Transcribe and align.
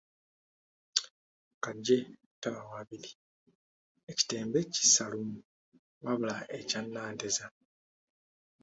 Kaggye 1.63 1.97
taba 2.41 2.61
wabiri, 2.71 3.11
ekitembe 4.11 4.59
kissa 4.73 5.03
lumu, 5.11 5.39
wabula 6.05 6.35
ekya 6.57 6.81
Nanteza. 6.83 7.45